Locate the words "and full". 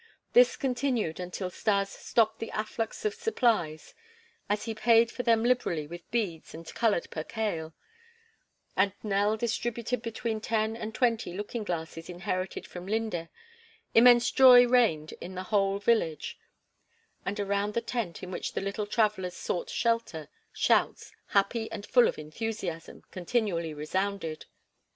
21.71-22.07